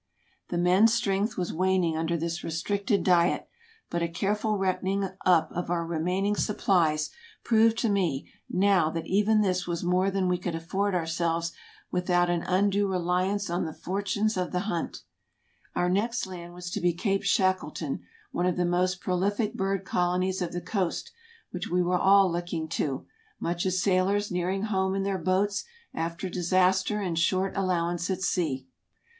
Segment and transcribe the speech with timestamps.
[0.49, 3.47] The men's strength was waning under this restricted diet,
[3.91, 7.11] but a careful reckoning up of our remaining supplies
[7.43, 11.51] proved to me now that even this was more than we could afford ourselves
[11.91, 15.03] without an undue reliance on the fortunes of the hunt.
[15.75, 19.15] Our AMERICA 167 next land was to he Cape Shackleton, one of the most pro
[19.15, 21.11] lific bird colonies of the coast,
[21.51, 23.05] which we were all looking to,
[23.39, 25.63] much as sailors nearing home in their boats
[25.93, 28.65] after disaster and short allowance at sea.